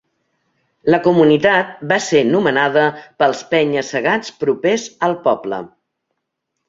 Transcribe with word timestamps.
La 0.93 0.99
comunitat 1.07 1.75
va 1.91 1.99
ser 2.05 2.23
nomenada 2.29 2.85
pels 3.23 3.43
penya-segats 3.55 4.35
propers 4.45 4.87
al 5.09 5.15
poble. 5.29 5.61